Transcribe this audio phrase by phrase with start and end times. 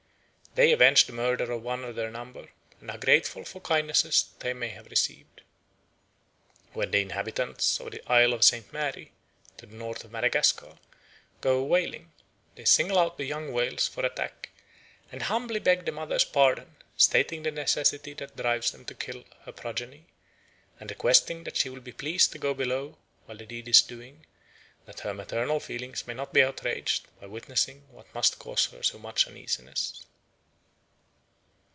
[0.53, 2.49] They avenge the murder of one of their number,
[2.81, 5.43] and are grateful for kindnesses that they may have received."
[6.73, 8.73] When the inhabitants of the Isle of St.
[8.73, 9.13] Mary,
[9.55, 10.77] to the north of Madagascar,
[11.39, 12.11] go a whaling,
[12.55, 14.49] they single out the young whales for attack
[15.09, 19.53] and "humbly beg the mother's pardon, stating the necessity that drives them to kill her
[19.53, 20.03] progeny,
[20.81, 24.25] and requesting that she will be pleased to go below while the deed is doing,
[24.85, 28.99] that her maternal feelings may not be outraged by witnessing what must cause her so
[28.99, 30.05] much uneasiness."